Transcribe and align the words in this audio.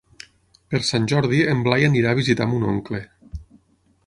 Per 0.71 0.79
Sant 0.87 1.05
Jordi 1.11 1.43
en 1.53 1.61
Blai 1.67 1.87
anirà 1.91 2.15
a 2.15 2.19
visitar 2.23 2.49
mon 2.55 2.67
oncle. 2.73 3.03